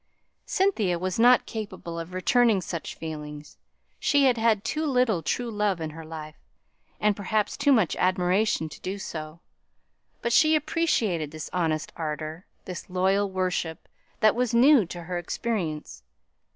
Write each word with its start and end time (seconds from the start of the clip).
Cynthia 0.47 0.97
was 0.97 1.19
not 1.19 1.45
capable 1.45 1.99
of 1.99 2.11
returning 2.11 2.59
such 2.59 2.95
feelings; 2.95 3.59
she 3.99 4.25
had 4.25 4.35
had 4.35 4.63
too 4.63 4.83
little 4.83 5.21
true 5.21 5.51
love 5.51 5.79
in 5.79 5.91
her 5.91 6.03
life, 6.03 6.37
and 6.99 7.15
perhaps 7.15 7.55
too 7.55 7.71
much 7.71 7.95
admiration 7.97 8.67
to 8.69 8.81
do 8.81 8.97
so; 8.97 9.41
but 10.23 10.33
she 10.33 10.55
appreciated 10.55 11.29
this 11.29 11.51
honest 11.53 11.93
ardour, 11.95 12.47
this 12.65 12.89
loyal 12.89 13.29
worship 13.29 13.87
that 14.21 14.33
was 14.33 14.55
new 14.55 14.87
to 14.87 15.03
her 15.03 15.19
experience. 15.19 16.01